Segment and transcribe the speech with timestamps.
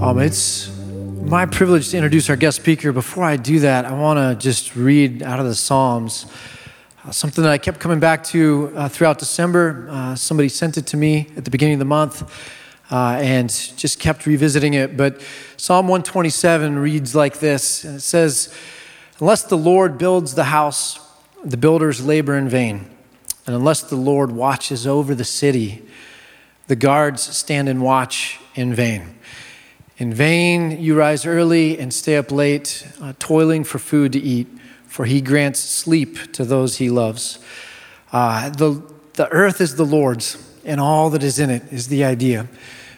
[0.00, 0.74] Um, it's
[1.24, 2.90] my privilege to introduce our guest speaker.
[2.90, 6.24] Before I do that, I want to just read out of the Psalms
[7.04, 9.88] uh, something that I kept coming back to uh, throughout December.
[9.90, 12.22] Uh, somebody sent it to me at the beginning of the month
[12.90, 14.96] uh, and just kept revisiting it.
[14.96, 15.20] But
[15.58, 18.54] Psalm 127 reads like this and it says,
[19.18, 20.98] Unless the Lord builds the house,
[21.44, 22.88] the builders labor in vain.
[23.46, 25.82] And unless the Lord watches over the city,
[26.68, 29.16] the guards stand and watch in vain.
[30.00, 34.48] In vain you rise early and stay up late, uh, toiling for food to eat,
[34.86, 37.38] for he grants sleep to those he loves.
[38.10, 38.82] Uh, the,
[39.12, 42.48] the earth is the Lord's, and all that is in it is the idea.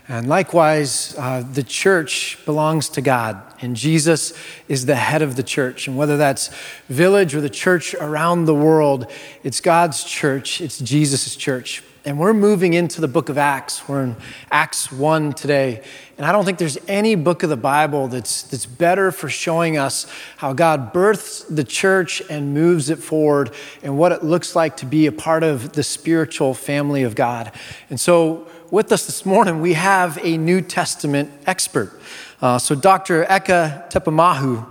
[0.07, 4.33] And likewise, uh, the church belongs to God, and Jesus
[4.69, 5.89] is the head of the church.
[5.89, 6.51] And whether that's
[6.89, 9.11] village or the church around the world,
[9.43, 11.83] it's God's church, it's Jesus' church.
[12.05, 13.89] And we're moving into the book of Acts.
[13.89, 14.17] We're in
[14.51, 15.85] Acts 1 today.
[16.19, 19.77] And I don't think there's any book of the Bible that's, that's better for showing
[19.77, 23.53] us how God births the church and moves it forward
[23.85, 27.53] and what it looks like to be a part of the spiritual family of God.
[27.89, 31.93] And so, with us this morning, we have a New Testament expert.
[32.41, 33.25] Uh, so, Dr.
[33.27, 34.67] Eka Tupamahu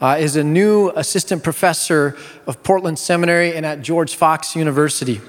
[0.00, 2.16] uh, is a new assistant professor
[2.46, 5.20] of Portland Seminary and at George Fox University.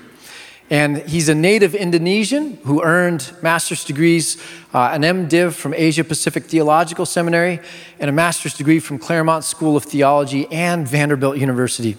[0.72, 4.42] And he's a native Indonesian who earned master's degrees,
[4.74, 7.60] uh, an MDiv from Asia Pacific Theological Seminary,
[8.00, 11.98] and a master's degree from Claremont School of Theology and Vanderbilt University.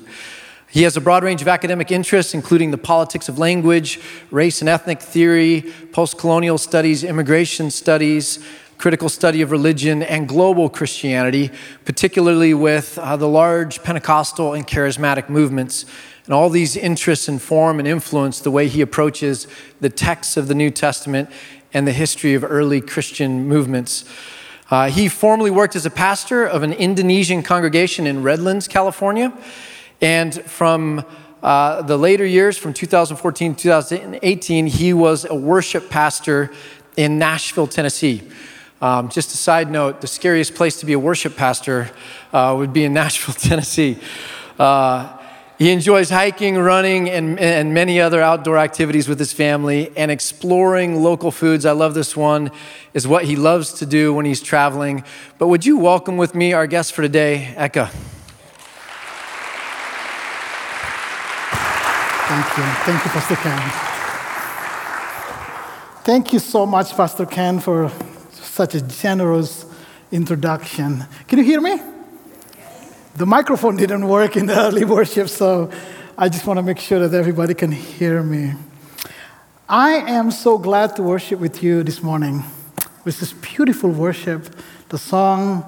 [0.70, 4.70] He has a broad range of academic interests, including the politics of language, race and
[4.70, 8.42] ethnic theory, post colonial studies, immigration studies,
[8.78, 11.50] critical study of religion, and global Christianity,
[11.84, 15.84] particularly with uh, the large Pentecostal and charismatic movements
[16.32, 19.46] and all these interests inform and influence the way he approaches
[19.82, 21.28] the texts of the New Testament
[21.74, 24.06] and the history of early Christian movements.
[24.70, 29.30] Uh, he formerly worked as a pastor of an Indonesian congregation in Redlands, California.
[30.00, 31.04] And from
[31.42, 36.50] uh, the later years, from 2014 to 2018, he was a worship pastor
[36.96, 38.22] in Nashville, Tennessee.
[38.80, 41.90] Um, just a side note the scariest place to be a worship pastor
[42.32, 43.98] uh, would be in Nashville, Tennessee.
[44.58, 45.18] Uh,
[45.62, 51.00] he enjoys hiking, running, and, and many other outdoor activities with his family and exploring
[51.04, 51.64] local foods.
[51.64, 52.50] I love this one,
[52.94, 55.04] is what he loves to do when he's traveling.
[55.38, 57.88] But would you welcome with me our guest for today, Eka?
[62.26, 62.64] Thank you.
[62.82, 63.70] Thank you, Pastor Ken.
[66.02, 67.92] Thank you so much, Pastor Ken, for
[68.32, 69.64] such a generous
[70.10, 71.04] introduction.
[71.28, 71.91] Can you hear me?
[73.14, 75.70] The microphone didn't work in the early worship, so
[76.16, 78.54] I just want to make sure that everybody can hear me.
[79.68, 82.42] I am so glad to worship with you this morning
[83.04, 84.56] with this beautiful worship.
[84.88, 85.62] The song,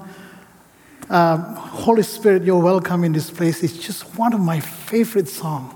[1.11, 5.75] uh, Holy Spirit, you're welcome in this place, is just one of my favorite songs.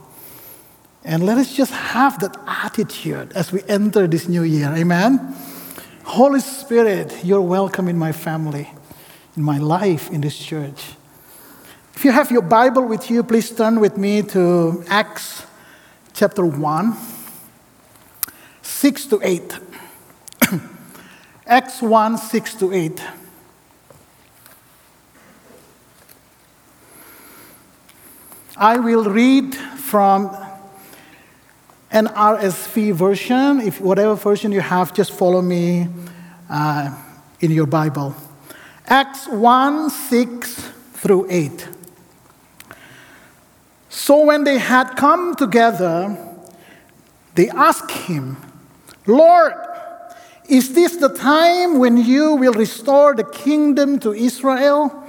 [1.04, 4.72] And let us just have that attitude as we enter this new year.
[4.74, 5.36] Amen?
[6.04, 8.70] Holy Spirit, you're welcome in my family,
[9.36, 10.94] in my life, in this church.
[11.98, 15.44] If you have your Bible with you, please turn with me to Acts
[16.14, 16.96] chapter 1,
[18.62, 19.58] 6 to 8.
[21.48, 23.02] Acts 1, 6 to 8.
[28.56, 30.30] I will read from
[31.90, 33.60] an RSV version.
[33.60, 35.88] If whatever version you have, just follow me
[36.48, 36.94] uh,
[37.40, 38.14] in your Bible.
[38.86, 41.68] Acts 1, 6 through 8.
[43.98, 46.16] So when they had come together,
[47.34, 48.36] they asked him,
[49.08, 49.54] Lord,
[50.48, 55.04] is this the time when you will restore the kingdom to Israel?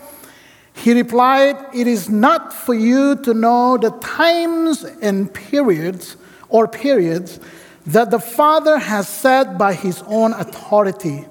[0.73, 6.17] He replied, It is not for you to know the times and periods
[6.49, 7.39] or periods
[7.85, 11.25] that the Father has set by his own authority.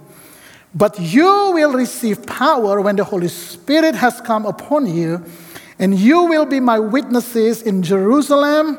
[0.76, 5.24] But you will receive power when the Holy Spirit has come upon you
[5.78, 8.78] and you will be my witnesses in Jerusalem,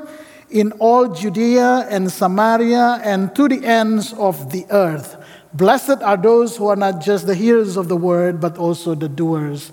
[0.50, 5.16] in all Judea and Samaria, and to the ends of the earth.
[5.54, 9.10] Blessed are those who are not just the hearers of the word, but also the
[9.10, 9.72] doers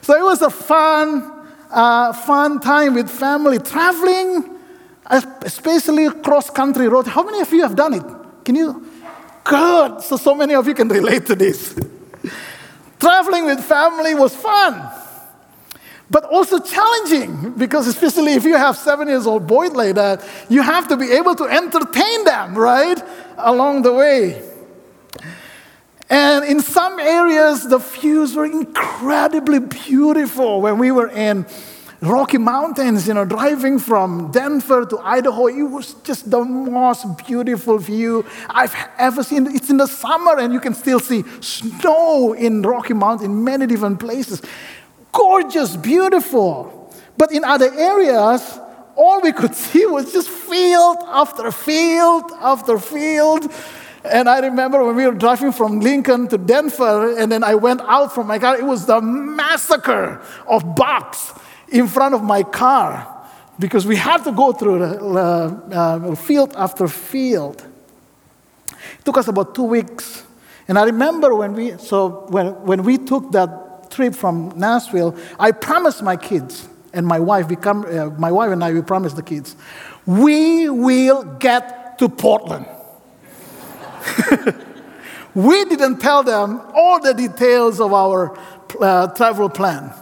[0.00, 1.30] so, it was a fun,
[1.70, 4.54] uh, fun time with family traveling
[5.06, 7.06] especially cross country road.
[7.06, 8.04] How many of you have done it?
[8.44, 8.86] Can you?
[9.44, 10.00] Good.
[10.00, 11.78] So, so many of you can relate to this.
[12.98, 14.90] Traveling with family was fun,
[16.10, 20.62] but also challenging because, especially if you have seven years old boys like that, you
[20.62, 23.00] have to be able to entertain them, right?
[23.36, 24.42] Along the way.
[26.08, 31.46] And in some areas, the views were incredibly beautiful when we were in
[32.00, 37.78] Rocky Mountains, you know, driving from Denver to Idaho, it was just the most beautiful
[37.78, 39.46] view I've ever seen.
[39.54, 43.66] It's in the summer and you can still see snow in Rocky Mountains in many
[43.66, 44.42] different places.
[45.12, 46.92] Gorgeous, beautiful.
[47.16, 48.58] But in other areas,
[48.96, 53.50] all we could see was just field after field after field.
[54.04, 57.80] And I remember when we were driving from Lincoln to Denver, and then I went
[57.80, 61.32] out from my car, it was the massacre of bugs
[61.68, 63.10] in front of my car
[63.58, 67.66] because we had to go through uh, field after field.
[68.70, 70.24] It took us about two weeks.
[70.66, 75.52] And I remember when we, so when, when we took that trip from Nashville, I
[75.52, 79.16] promised my kids and my wife, we come, uh, my wife and I, we promised
[79.16, 79.56] the kids,
[80.06, 82.66] we will get to Portland.
[85.34, 88.38] we didn't tell them all the details of our
[88.80, 89.92] uh, travel plan.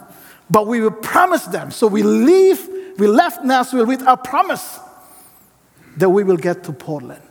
[0.52, 1.70] But we will promise them.
[1.70, 2.68] So we leave,
[2.98, 4.78] we left Nashville with a promise
[5.96, 7.22] that we will get to Portland.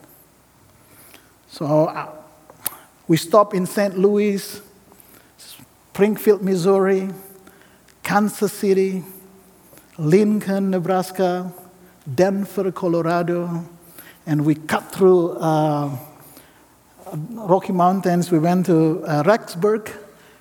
[1.47, 2.09] So uh,
[3.07, 3.95] we stop in St.
[3.95, 4.59] Louis,
[5.38, 7.09] Springfield, Missouri,
[8.01, 9.03] Kansas City,
[10.00, 11.53] Lincoln, Nebraska,
[12.15, 13.63] Denver, Colorado,
[14.25, 15.95] and we cut through uh,
[17.33, 18.31] Rocky Mountains.
[18.31, 19.95] We went to uh, Rexburg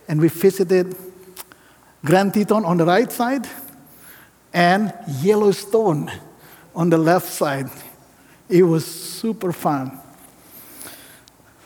[0.09, 0.97] and we visited
[2.05, 3.47] Grand Teton on the right side,
[4.53, 6.11] and Yellowstone
[6.75, 7.69] on the left side.
[8.49, 10.01] It was super fun.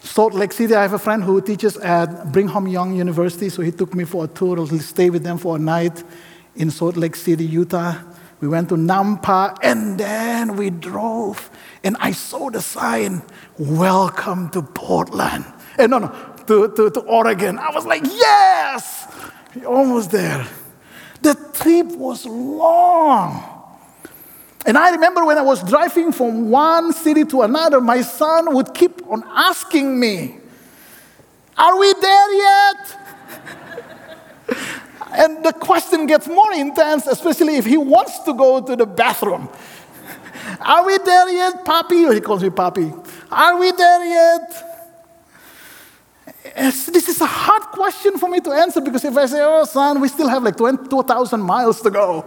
[0.02, 3.70] Salt Lake City, I have a friend who teaches at Brigham Young University, so he
[3.70, 6.02] took me for a tour to stay with them for a night
[6.56, 7.94] in Salt Lake City, Utah.
[8.40, 11.48] We went to Nampa, and then we drove,
[11.82, 13.22] and I saw the sign,
[13.56, 15.46] Welcome to Portland.
[15.78, 17.58] And no, no, to, to, to Oregon.
[17.58, 19.08] I was like, Yes!
[19.66, 20.46] Almost there.
[21.22, 23.50] The trip was long.
[24.66, 28.74] And I remember when I was driving from one city to another, my son would
[28.74, 30.38] keep on asking me,
[31.56, 32.98] Are we there yet?
[35.12, 39.48] and the question gets more intense, especially if he wants to go to the bathroom.
[40.60, 42.12] Are we there yet, Papi?
[42.14, 42.90] He calls me Papi.
[43.30, 44.73] Are we there yet?
[46.56, 50.00] This is a hard question for me to answer because if I say, oh, son,
[50.00, 52.26] we still have like 2,000 miles to go.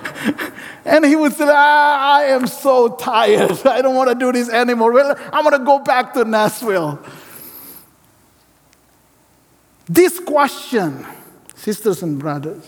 [0.84, 3.64] and he would say, ah, I am so tired.
[3.64, 4.92] I don't want to do this anymore.
[4.92, 6.98] Well, I'm going to go back to Nashville.
[9.88, 11.06] This question,
[11.54, 12.64] sisters and brothers,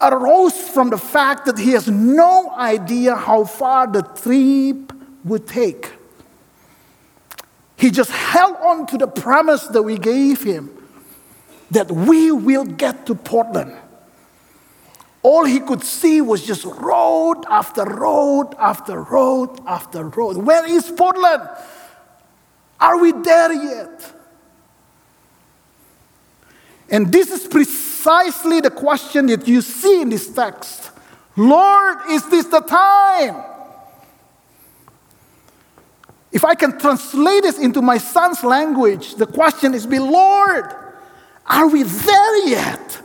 [0.00, 4.92] arose from the fact that he has no idea how far the trip
[5.24, 5.97] would take.
[7.78, 10.70] He just held on to the promise that we gave him
[11.70, 13.74] that we will get to Portland.
[15.22, 20.38] All he could see was just road after road after road after road.
[20.38, 21.48] Where is Portland?
[22.80, 24.14] Are we there yet?
[26.90, 30.90] And this is precisely the question that you see in this text
[31.36, 33.57] Lord, is this the time?
[36.38, 40.72] If I can translate this into my son's language, the question is, be Lord,
[41.44, 43.02] are we there yet?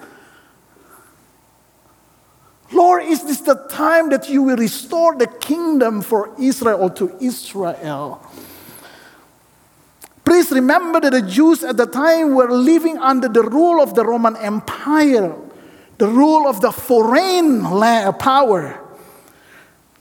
[2.71, 8.21] Lord, is this the time that you will restore the kingdom for Israel to Israel?
[10.23, 14.05] Please remember that the Jews at the time were living under the rule of the
[14.05, 15.33] Roman Empire,
[15.97, 17.63] the rule of the foreign
[18.19, 18.82] power.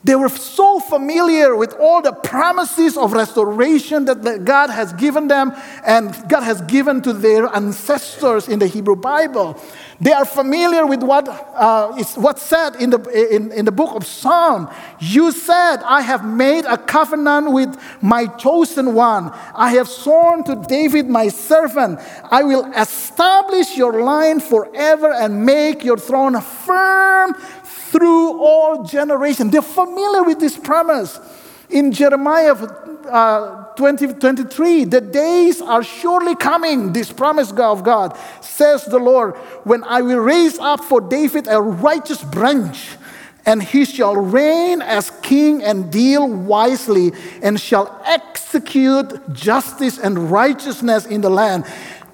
[0.05, 5.53] They were so familiar with all the promises of restoration that God has given them
[5.87, 9.61] and God has given to their ancestors in the Hebrew Bible.
[10.01, 12.99] They are familiar with what uh, is what's said in the,
[13.33, 14.69] in, in the book of Psalm.
[14.99, 19.31] You said, I have made a covenant with my chosen one.
[19.55, 25.85] I have sworn to David, my servant, I will establish your line forever and make
[25.85, 27.37] your throne firm
[27.93, 29.53] through all generations.
[29.53, 31.21] They're familiar with this promise.
[31.69, 38.85] In Jeremiah uh, 20, 23, the days are surely coming, this promise of God, says
[38.87, 42.97] the Lord, when I will raise up for David a righteous branch,
[43.45, 51.07] and he shall reign as king and deal wisely, and shall execute justice and righteousness
[51.07, 51.65] in the land.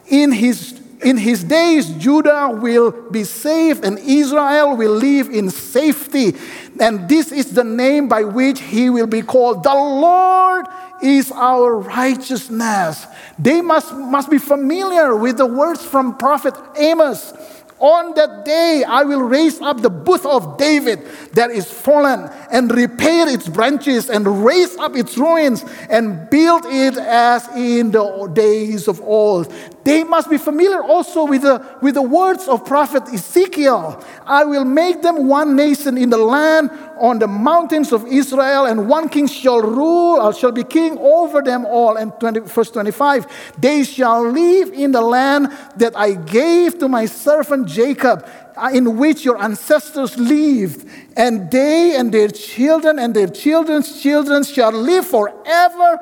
[0.06, 6.34] In his in his days, Judah will be safe and Israel will live in safety.
[6.80, 9.62] And this is the name by which he will be called.
[9.62, 10.66] The Lord
[11.00, 13.06] is our righteousness.
[13.38, 17.32] They must, must be familiar with the words from prophet Amos.
[17.80, 22.72] On that day, I will raise up the booth of David that is fallen and
[22.72, 28.88] repair its branches and raise up its ruins and build it as in the days
[28.88, 29.52] of old.
[29.88, 34.04] They must be familiar also with the, with the words of prophet Ezekiel.
[34.26, 38.86] I will make them one nation in the land on the mountains of Israel, and
[38.86, 41.96] one king shall rule, or shall be king over them all.
[41.96, 47.06] And 20, verse 25, they shall live in the land that I gave to my
[47.06, 48.28] servant Jacob,
[48.58, 54.44] uh, in which your ancestors lived, and they and their children and their children's children
[54.44, 55.98] shall live forever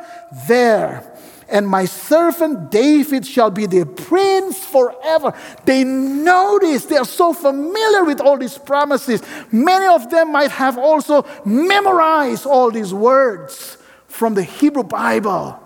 [0.49, 1.16] there
[1.49, 5.33] and my servant David shall be their prince forever.
[5.65, 6.87] They know this.
[6.87, 9.23] They are so familiar with all these promises.
[9.53, 15.61] Many of them might have also memorized all these words from the Hebrew Bible.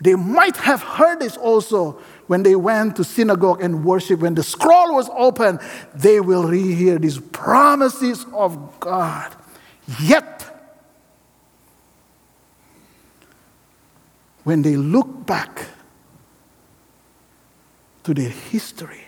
[0.00, 4.20] They might have heard this also when they went to synagogue and worship.
[4.20, 5.60] When the scroll was open,
[5.94, 9.32] they will rehear these promises of God.
[10.00, 10.41] Yet,
[14.44, 15.66] when they look back
[18.04, 19.04] to their history,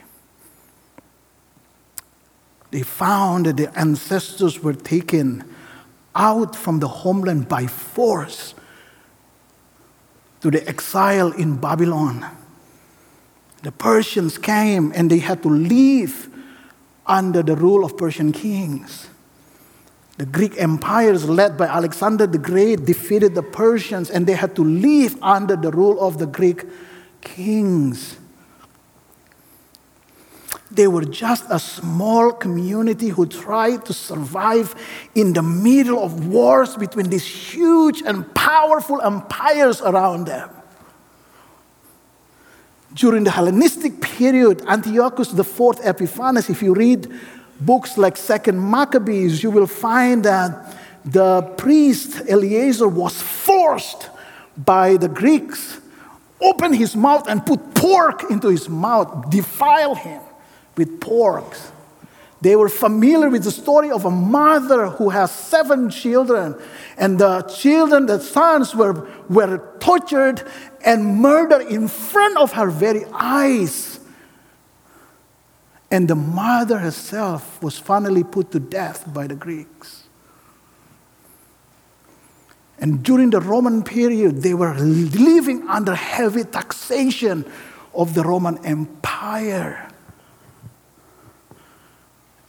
[2.70, 5.44] they found that their ancestors were taken
[6.14, 8.54] out from the homeland by force
[10.40, 12.26] to the exile in Babylon.
[13.62, 16.28] The Persians came and they had to leave
[17.06, 19.08] under the rule of Persian kings.
[20.16, 24.62] The Greek empires, led by Alexander the Great, defeated the Persians and they had to
[24.64, 26.64] live under the rule of the Greek
[27.20, 28.18] kings.
[30.70, 34.74] They were just a small community who tried to survive
[35.14, 40.50] in the middle of wars between these huge and powerful empires around them.
[42.92, 47.12] During the Hellenistic period, Antiochus IV Epiphanes, if you read
[47.60, 54.10] books like Second Maccabees, you will find that the priest Eleazar was forced
[54.56, 55.80] by the Greeks
[56.40, 60.20] open his mouth and put pork into his mouth, defile him
[60.76, 61.56] with pork.
[62.40, 66.54] They were familiar with the story of a mother who has seven children,
[66.98, 70.42] and the children, the sons, were, were tortured
[70.84, 73.93] and murdered in front of her very eyes.
[75.94, 80.08] And the mother herself was finally put to death by the Greeks.
[82.80, 87.44] And during the Roman period, they were living under heavy taxation
[87.94, 89.88] of the Roman Empire.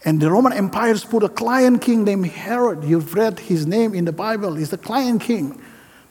[0.04, 2.82] And the Roman empires put a client king named Herod.
[2.82, 4.56] You've read his name in the Bible.
[4.56, 5.62] He's a client king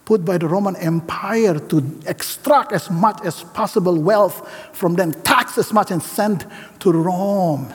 [0.06, 5.58] put by the Roman Empire to extract as much as possible wealth from them, tax
[5.58, 6.46] as much and send
[6.80, 7.74] to Rome.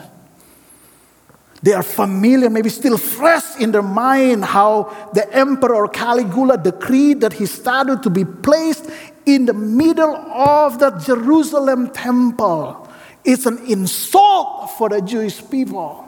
[1.61, 7.33] They are familiar, maybe still fresh in their mind, how the Emperor Caligula decreed that
[7.33, 8.89] his statue to be placed
[9.25, 12.89] in the middle of the Jerusalem temple.
[13.23, 16.07] It's an insult for the Jewish people.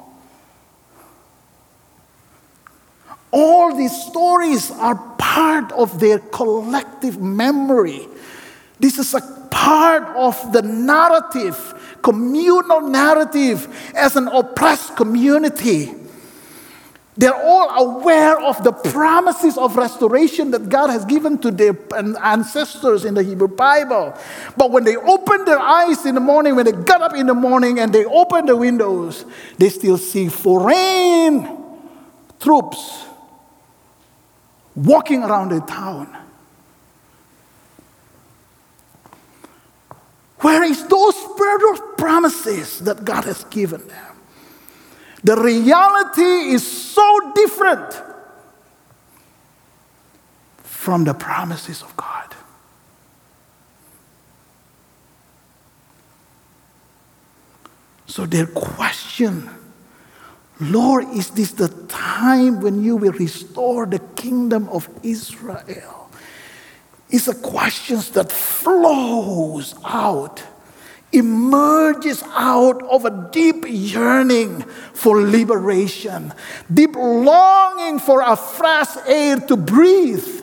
[3.29, 4.95] All these stories are
[5.33, 8.07] part of their collective memory.
[8.79, 11.57] This is a part of the narrative,
[12.03, 15.95] communal narrative as an oppressed community.
[17.17, 21.75] They're all aware of the promises of restoration that God has given to their
[22.23, 24.15] ancestors in the Hebrew Bible.
[24.55, 27.33] But when they open their eyes in the morning, when they got up in the
[27.33, 29.25] morning and they open the windows,
[29.57, 31.57] they still see foreign
[32.39, 33.05] troops
[34.75, 36.15] walking around the town.
[40.39, 44.15] Where is those spiritual promises that God has given them?
[45.23, 48.01] The reality is so different
[50.63, 52.35] from the promises of God.
[58.05, 59.49] So their question,
[60.59, 66.09] Lord, is this the time when you will restore the kingdom of Israel?
[67.09, 70.43] Is a question that flows out
[71.13, 74.61] emerges out of a deep yearning
[74.93, 76.33] for liberation,
[76.73, 80.42] deep longing for a fresh air to breathe.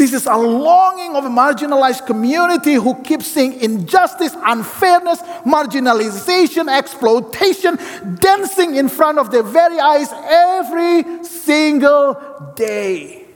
[0.00, 7.78] This is a longing of a marginalized community who keeps seeing injustice, unfairness, marginalization, exploitation
[8.14, 12.16] dancing in front of their very eyes every single
[12.56, 13.26] day.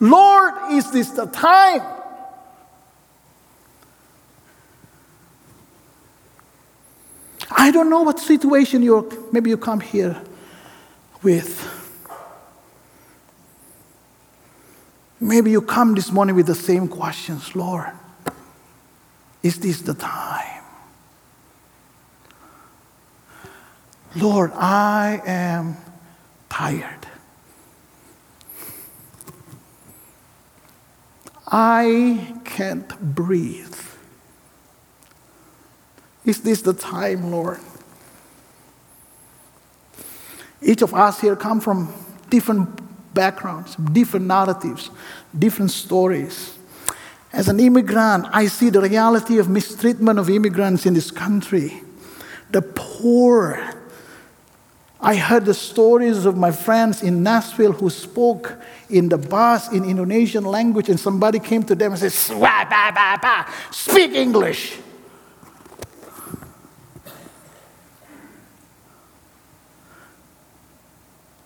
[0.00, 1.82] Lord, is this the time?
[7.52, 10.20] I don't know what situation you're, maybe you come here
[11.22, 11.83] with.
[15.24, 17.90] Maybe you come this morning with the same questions Lord,
[19.42, 20.62] is this the time?
[24.16, 25.78] Lord, I am
[26.50, 27.06] tired.
[31.46, 33.78] I can't breathe.
[36.26, 37.60] Is this the time, Lord?
[40.60, 41.90] Each of us here come from
[42.28, 42.83] different
[43.14, 44.90] backgrounds, different narratives,
[45.36, 46.58] different stories.
[47.32, 51.82] As an immigrant, I see the reality of mistreatment of immigrants in this country.
[52.50, 53.74] The poor.
[55.00, 58.56] I heard the stories of my friends in Nashville who spoke
[58.88, 62.12] in the bus in Indonesian language, and somebody came to them and said,
[63.70, 64.78] Speak English.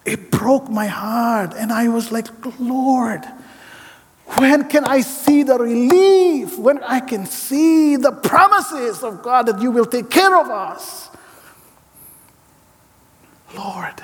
[0.09, 1.55] It broke my heart.
[1.55, 2.27] And I was like,
[2.59, 3.25] Lord,
[4.37, 6.59] when can I see the relief?
[6.59, 11.11] When I can see the promises of God that you will take care of us?
[13.55, 14.03] Lord,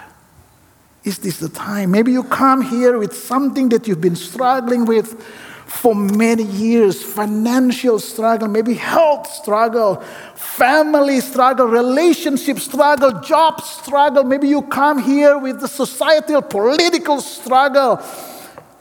[1.05, 1.91] is this the time?
[1.91, 5.23] Maybe you come here with something that you've been struggling with
[5.67, 9.97] for many years financial struggle, maybe health struggle,
[10.35, 14.25] family struggle, relationship struggle, job struggle.
[14.25, 18.01] Maybe you come here with the societal, political struggle.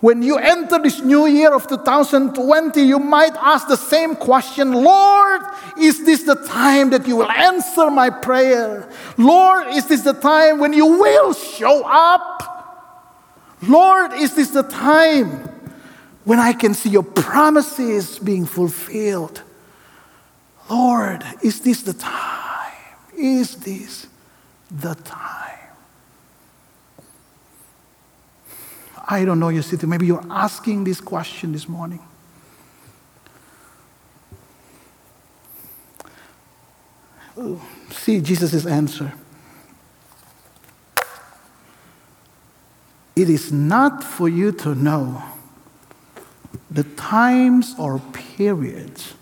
[0.04, 5.42] When you enter this new year of 2020, you might ask the same question Lord,
[5.80, 8.92] is this the time that you will answer my prayer?
[9.18, 12.42] Lord, is this the time when you will show up?
[13.62, 15.50] Lord, is this the time
[16.24, 19.42] when I can see your promises being fulfilled.
[20.70, 22.72] Lord, is this the time?
[23.18, 24.08] Is this
[24.72, 25.63] the time?
[29.04, 29.86] I don't know your city.
[29.86, 32.00] Maybe you're asking this question this morning.
[37.90, 39.14] See Jesus' answer.
[43.16, 45.24] It is not for you to know
[46.72, 49.14] the times or periods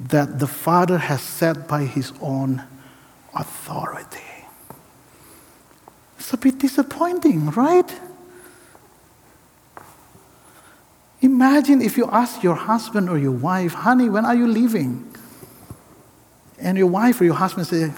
[0.00, 2.64] that the Father has set by his own
[3.34, 4.18] authority.
[6.18, 8.00] It's a bit disappointing, right?
[11.22, 15.06] Imagine if you ask your husband or your wife, honey, when are you leaving?
[16.58, 17.92] And your wife or your husband say,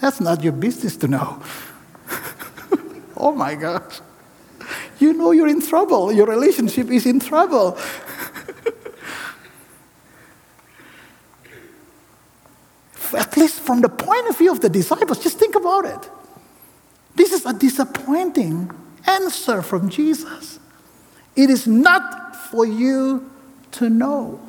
[0.00, 1.42] that's not your business to know.
[3.16, 4.00] oh my gosh
[4.98, 6.12] you know you're in trouble.
[6.12, 7.78] Your relationship is in trouble.
[13.16, 16.10] At least from the point of view of the disciples, just think about it.
[17.14, 18.70] This is a disappointing
[19.06, 20.58] answer from Jesus.
[21.34, 23.30] It is not for you
[23.72, 24.40] to know.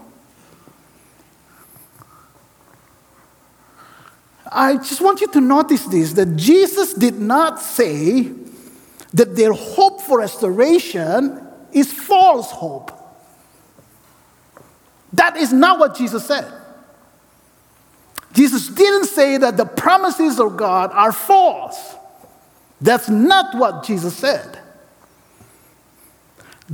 [4.51, 8.31] I just want you to notice this that Jesus did not say
[9.13, 12.91] that their hope for restoration is false hope.
[15.13, 16.51] That is not what Jesus said.
[18.33, 21.95] Jesus didn't say that the promises of God are false.
[22.79, 24.59] That's not what Jesus said.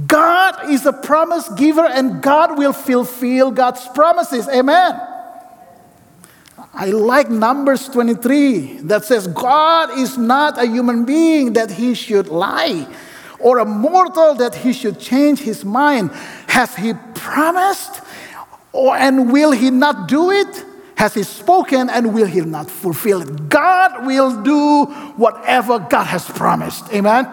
[0.07, 4.47] God is a promise giver and God will fulfill God's promises.
[4.49, 4.99] Amen.
[6.73, 12.27] I like Numbers 23 that says, God is not a human being that he should
[12.27, 12.85] lie,
[13.39, 16.11] or a mortal that he should change his mind.
[16.47, 18.01] Has he promised,
[18.73, 20.65] or, and will he not do it?
[20.97, 23.47] Has he spoken, and will he not fulfill it?
[23.47, 26.91] God will do whatever God has promised.
[26.93, 27.25] Amen.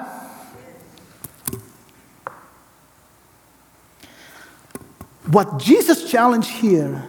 [5.32, 7.08] What Jesus challenged here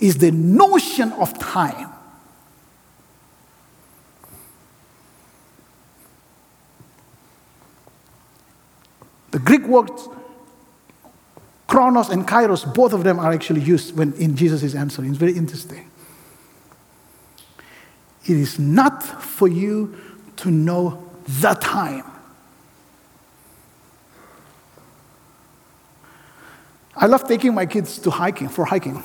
[0.00, 1.92] is the notion of time.
[9.32, 10.08] The Greek words
[11.66, 15.04] chronos and kairos, both of them are actually used when in Jesus' answer.
[15.04, 15.90] It's very interesting.
[18.24, 19.94] It is not for you
[20.36, 22.04] to know the time.
[27.00, 29.04] I love taking my kids to hiking for hiking.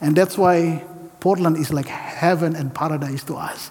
[0.00, 0.82] And that's why
[1.20, 3.70] Portland is like heaven and paradise to us.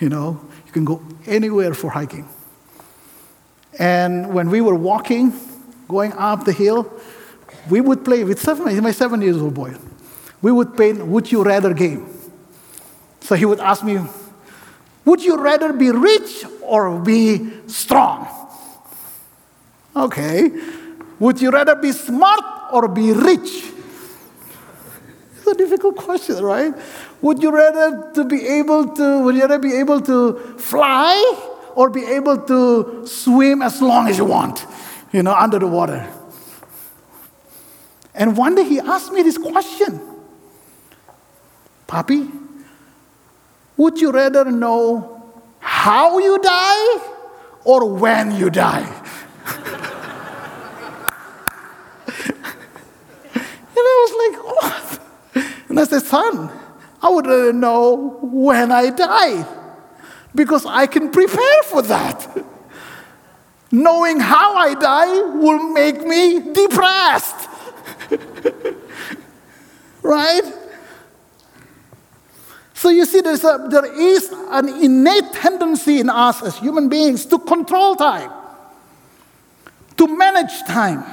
[0.00, 2.28] You know, you can go anywhere for hiking.
[3.78, 5.32] And when we were walking,
[5.86, 6.92] going up the hill,
[7.70, 9.76] we would play with seven, my seven years old boy.
[10.40, 12.08] We would play Would You Rather game.
[13.20, 14.00] So he would ask me,
[15.04, 18.26] Would you rather be rich or be strong?
[19.94, 20.50] Okay.
[21.18, 23.72] Would you rather be smart or be rich?
[25.36, 26.74] It's a difficult question, right?
[27.20, 31.90] Would you rather to be able to would you rather be able to fly or
[31.90, 34.66] be able to swim as long as you want,
[35.12, 36.08] you know, under the water?
[38.14, 40.00] And one day he asked me this question.
[41.88, 42.30] Papi,
[43.76, 46.98] would you rather know how you die
[47.64, 48.86] or when you die?
[53.74, 54.72] And I was like,
[55.92, 56.34] what?
[56.34, 56.50] And
[57.02, 59.46] I would know when I die
[60.34, 62.44] because I can prepare for that.
[63.70, 67.48] Knowing how I die will make me depressed.
[70.02, 70.42] right?
[72.74, 77.24] So you see, there's a, there is an innate tendency in us as human beings
[77.26, 78.30] to control time,
[79.96, 81.04] to manage time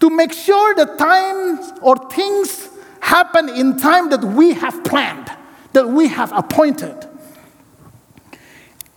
[0.00, 2.68] to make sure that times or things
[3.06, 5.30] happen in time that we have planned,
[5.72, 7.06] that we have appointed.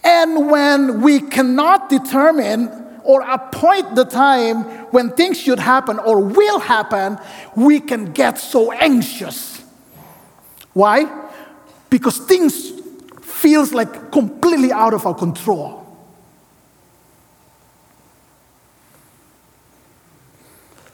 [0.04, 2.70] And when we cannot determine
[3.04, 7.20] or appoint the time when things should happen or will happen,
[7.56, 9.64] we can get so anxious.
[10.74, 11.06] Why?
[11.92, 12.72] Because things
[13.22, 15.79] feels like completely out of our control.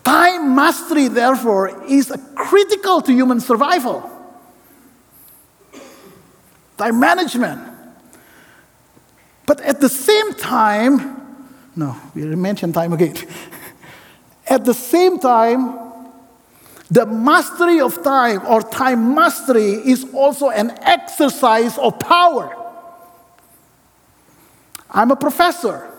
[0.05, 4.07] Time mastery, therefore, is critical to human survival.
[6.77, 7.59] Time management.
[9.47, 13.15] But at the same time, no, we mentioned time again.
[14.47, 15.73] at the same time,
[16.91, 22.55] the mastery of time or time mastery is also an exercise of power.
[24.91, 25.91] I'm a professor,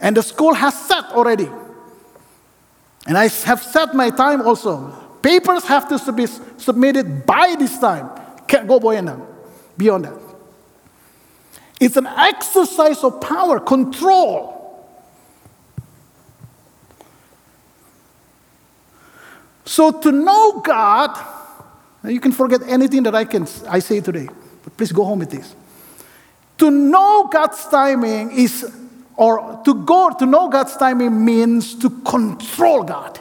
[0.00, 1.48] and the school has set already
[3.06, 4.90] and I have set my time also.
[5.22, 8.10] Papers have to be submitted by this time.
[8.46, 9.22] Can't go beyond
[9.76, 10.18] Beyond that.
[11.80, 14.60] It's an exercise of power, control.
[19.64, 21.16] So to know God,
[22.04, 24.28] you can forget anything that I can I say today,
[24.62, 25.54] but please go home with this.
[26.58, 28.70] To know God's timing is
[29.22, 33.20] or to go to know God's timing means to control God.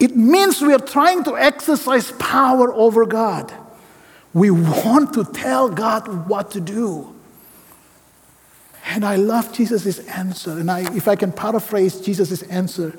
[0.00, 3.54] It means we are trying to exercise power over God.
[4.34, 7.14] We want to tell God what to do.
[8.86, 10.58] And I love Jesus' answer.
[10.58, 12.98] And I, if I can paraphrase Jesus' answer,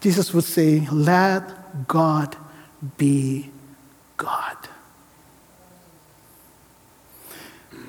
[0.00, 2.36] Jesus would say, Let God
[2.96, 3.50] be
[4.16, 4.56] God.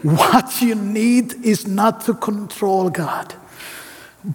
[0.01, 3.33] What you need is not to control God.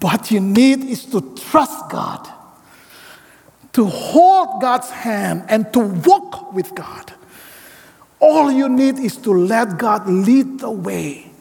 [0.01, 2.27] What you need is to trust God,
[3.73, 7.13] to hold God's hand, and to walk with God.
[8.19, 11.31] All you need is to let God lead the way.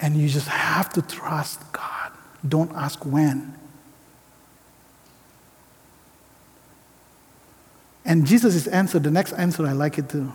[0.00, 2.12] And you just have to trust God.
[2.46, 3.54] Don't ask when.
[8.06, 10.32] And Jesus' answer, the next answer, I like it too.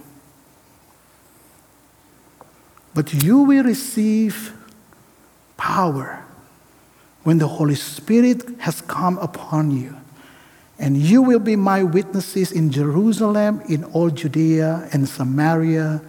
[2.94, 4.54] But you will receive
[5.56, 6.26] power
[7.24, 9.96] when the Holy Spirit has come upon you.
[10.78, 16.02] And you will be my witnesses in Jerusalem, in all Judea and Samaria,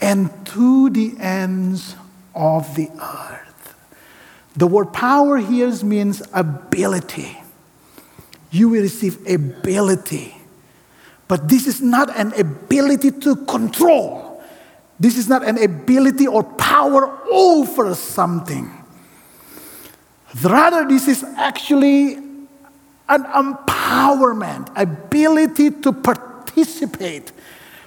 [0.00, 1.96] and to the ends
[2.34, 3.74] of the earth.
[4.54, 7.36] The word power here means ability.
[8.52, 10.39] You will receive ability.
[11.30, 14.42] But this is not an ability to control.
[14.98, 18.68] This is not an ability or power over something.
[20.42, 27.30] Rather, this is actually an empowerment, ability to participate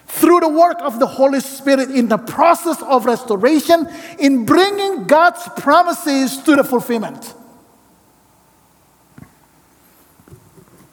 [0.07, 5.43] through the work of the Holy Spirit in the process of restoration, in bringing God's
[5.57, 7.33] promises to the fulfillment.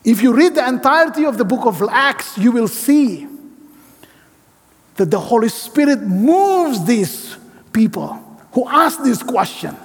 [0.04, 3.28] If you read the entirety of the book of Acts, you will see
[4.96, 7.36] that the Holy Spirit moves these
[7.72, 8.14] people
[8.52, 9.76] who ask this question,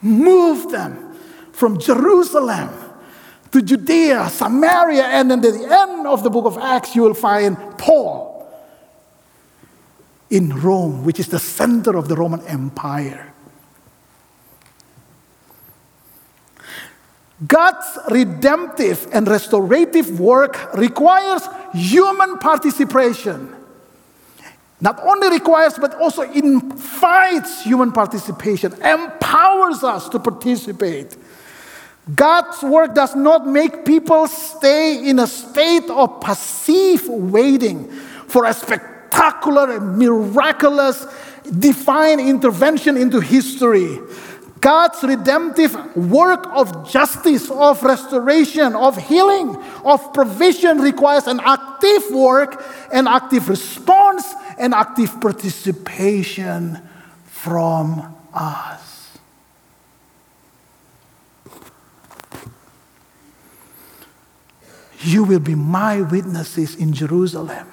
[0.00, 1.16] move them
[1.52, 2.70] from Jerusalem
[3.52, 7.14] to Judea, Samaria, and then at the end of the book of Acts, you will
[7.14, 8.48] find Paul
[10.30, 13.32] in Rome, which is the center of the Roman Empire.
[17.44, 21.42] God's redemptive and restorative work requires
[21.74, 23.54] human participation.
[24.80, 31.16] Not only requires, but also invites human participation, empowers us to participate.
[32.14, 37.90] God's work does not make people stay in a state of passive waiting
[38.28, 41.04] for a spectacular and miraculous
[41.58, 43.98] divine intervention into history.
[44.66, 52.60] God's redemptive work of justice, of restoration, of healing, of provision requires an active work,
[52.92, 54.26] an active response,
[54.58, 56.82] and active participation
[57.26, 59.18] from us.
[64.98, 67.68] You will be my witnesses in Jerusalem,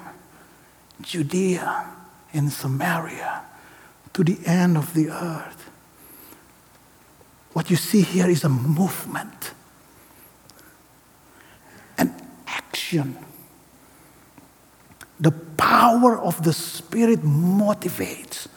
[1.00, 1.86] Judea,
[2.32, 3.42] and Samaria
[4.12, 5.63] to the end of the earth.
[7.54, 9.52] What you see here is a movement,
[11.96, 12.12] an
[12.48, 13.16] action.
[15.20, 18.48] The power of the Spirit motivates,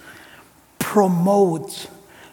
[0.79, 1.87] promotes,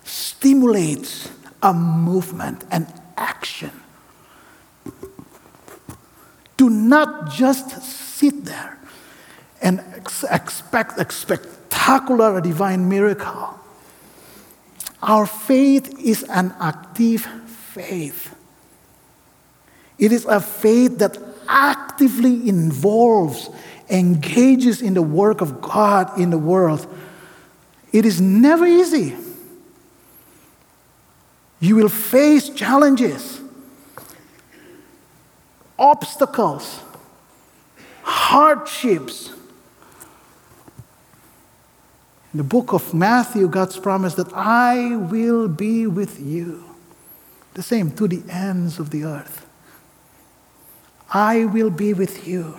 [0.05, 1.31] stimulates
[1.62, 2.87] a movement, an
[3.18, 3.70] action.
[6.57, 8.79] Do not just sit there
[9.61, 13.61] and ex- expect a spectacular divine miracle.
[15.06, 18.34] Our faith is an active faith.
[19.98, 23.50] It is a faith that actively involves,
[23.90, 26.86] engages in the work of God in the world.
[27.92, 29.14] It is never easy.
[31.60, 33.42] You will face challenges,
[35.78, 36.80] obstacles,
[38.02, 39.34] hardships.
[42.35, 46.64] In the book of Matthew, God's promise that I will be with you.
[47.55, 49.47] The same to the ends of the earth.
[51.12, 52.59] I will be with you.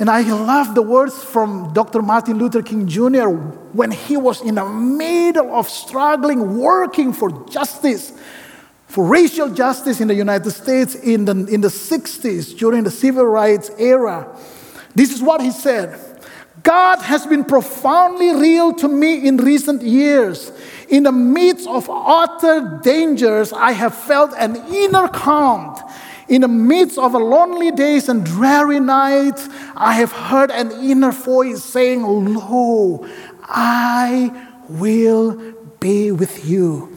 [0.00, 2.02] And I love the words from Dr.
[2.02, 3.28] Martin Luther King Jr.
[3.28, 8.12] when he was in the middle of struggling, working for justice,
[8.88, 13.24] for racial justice in the United States in the, in the 60s during the civil
[13.24, 14.36] rights era.
[14.96, 16.09] This is what he said
[16.62, 20.52] God has been profoundly real to me in recent years.
[20.88, 25.76] In the midst of utter dangers, I have felt an inner calm.
[26.28, 31.62] In the midst of lonely days and dreary nights, I have heard an inner voice
[31.62, 33.06] saying, Lo,
[33.42, 36.96] I will be with you.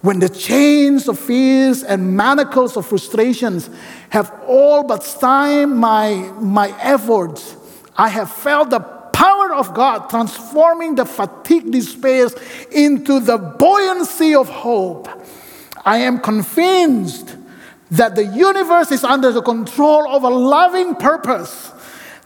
[0.00, 3.70] When the chains of fears and manacles of frustrations
[4.10, 7.56] have all but stymied my, my efforts,
[7.96, 12.34] I have felt the power of God transforming the fatigue despairs
[12.70, 15.08] into the buoyancy of hope.
[15.84, 17.36] I am convinced
[17.92, 21.70] that the universe is under the control of a loving purpose.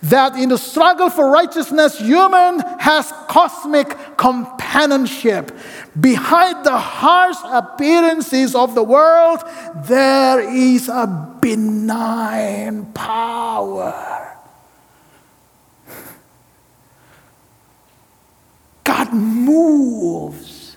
[0.03, 5.51] That in the struggle for righteousness, human has cosmic companionship.
[5.99, 9.43] Behind the harsh appearances of the world,
[9.87, 14.26] there is a benign power.
[19.07, 20.77] God moves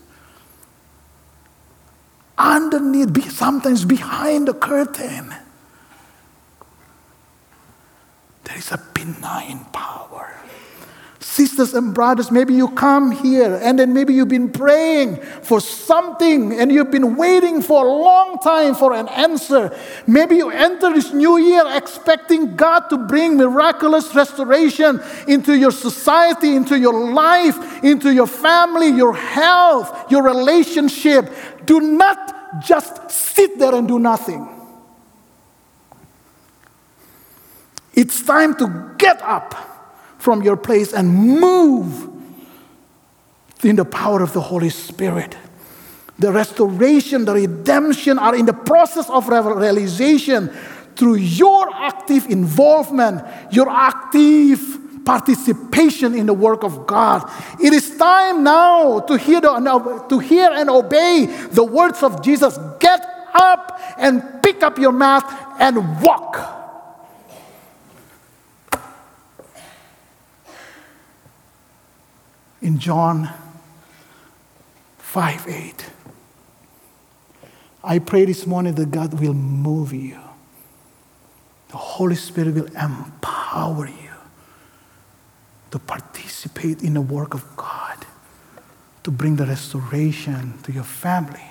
[2.38, 5.34] underneath, sometimes behind the curtain.
[8.44, 10.29] There is a benign power.
[11.40, 16.60] Sisters and brothers, maybe you come here and then maybe you've been praying for something
[16.60, 19.74] and you've been waiting for a long time for an answer.
[20.06, 26.58] Maybe you enter this new year expecting God to bring miraculous restoration into your society,
[26.58, 31.34] into your life, into your family, your health, your relationship.
[31.64, 34.46] Do not just sit there and do nothing.
[37.94, 39.79] It's time to get up
[40.30, 42.08] from your place and move
[43.64, 45.36] in the power of the Holy Spirit.
[46.20, 50.56] The restoration, the redemption are in the process of realization
[50.96, 57.28] through your active involvement, your active participation in the work of God.
[57.60, 62.56] It is time now to hear, the, to hear and obey the words of Jesus.
[62.80, 63.02] Get
[63.34, 65.26] up and pick up your mat
[65.60, 66.59] and walk.
[72.62, 73.30] In John
[74.98, 75.86] 5 8.
[77.84, 80.20] I pray this morning that God will move you.
[81.70, 84.10] The Holy Spirit will empower you
[85.72, 88.06] to participate in the work of God,
[89.04, 91.46] to bring the restoration to your family,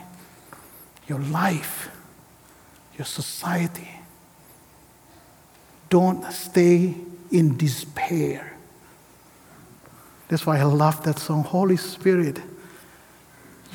[1.06, 1.88] your life,
[2.96, 3.88] your society.
[5.88, 6.94] Don't stay
[7.30, 8.57] in despair.
[10.28, 11.42] That's why I love that song.
[11.42, 12.40] Holy Spirit,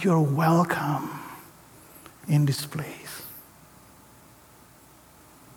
[0.02, 1.10] you're welcome
[2.28, 3.24] in this place.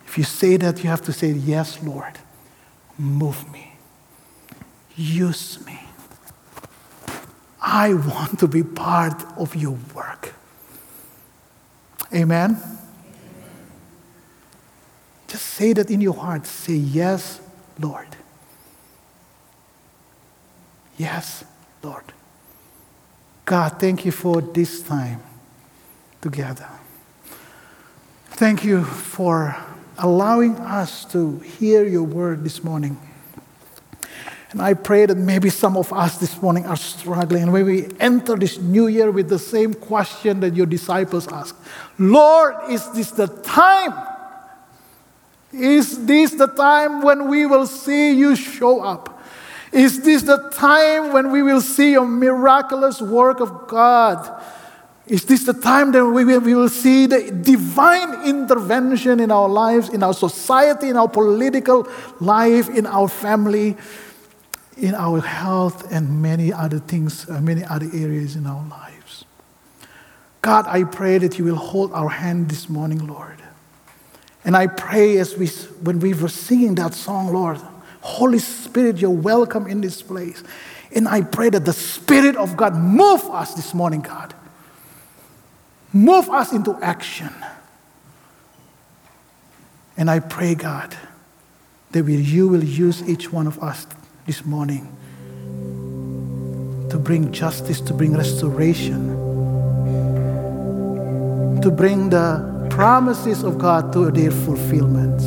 [0.06, 2.18] If you say that, you have to say, Yes, Lord,
[2.98, 3.74] move me,
[4.96, 5.78] use me.
[7.61, 10.32] I want to be part of your work.
[12.14, 12.56] Amen?
[15.26, 16.46] Just say that in your heart.
[16.46, 17.40] Say, Yes,
[17.78, 18.06] Lord.
[20.96, 21.44] Yes,
[21.82, 22.04] Lord.
[23.44, 25.22] God, thank you for this time
[26.20, 26.68] together.
[28.30, 29.56] Thank you for
[29.98, 33.00] allowing us to hear your word this morning.
[34.50, 37.88] And I pray that maybe some of us this morning are struggling, and when we
[38.00, 41.56] enter this new year with the same question that your disciples asked
[41.98, 43.92] Lord, is this the time?
[45.52, 49.15] Is this the time when we will see you show up?
[49.72, 54.42] Is this the time when we will see a miraculous work of God?
[55.07, 59.48] Is this the time that we will, we will see the divine intervention in our
[59.48, 61.88] lives, in our society, in our political
[62.20, 63.76] life, in our family,
[64.76, 69.24] in our health, and many other things, uh, many other areas in our lives?
[70.42, 73.42] God, I pray that you will hold our hand this morning, Lord.
[74.44, 75.48] And I pray as we,
[75.83, 77.61] when we were singing that song, Lord,
[78.06, 80.44] Holy Spirit, you're welcome in this place.
[80.94, 84.32] And I pray that the Spirit of God move us this morning, God.
[85.92, 87.34] Move us into action.
[89.96, 90.96] And I pray, God,
[91.90, 93.88] that you will use each one of us
[94.24, 94.86] this morning
[96.90, 99.08] to bring justice, to bring restoration,
[101.60, 105.24] to bring the promises of God to their fulfillments.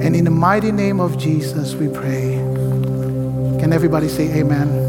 [0.00, 2.36] And in the mighty name of Jesus, we pray.
[3.60, 4.87] Can everybody say amen?